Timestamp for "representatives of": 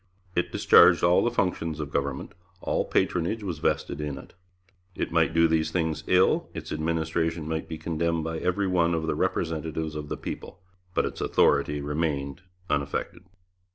9.13-10.09